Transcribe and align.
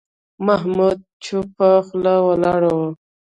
محمود 0.45 0.97
چوپه 1.23 1.69
خوله 1.85 2.15
ولاړ 2.25 2.61
و. 2.77 2.79